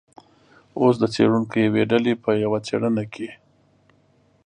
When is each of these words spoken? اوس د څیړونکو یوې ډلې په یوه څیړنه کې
اوس 0.79 0.95
د 1.01 1.05
څیړونکو 1.13 1.55
یوې 1.65 1.83
ډلې 1.91 2.13
په 2.23 2.29
یوه 2.43 2.59
څیړنه 2.67 3.03
کې 3.13 3.29